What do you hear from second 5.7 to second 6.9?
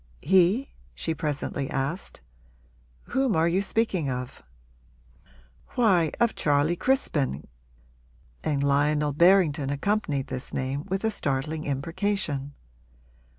'Why, of Charley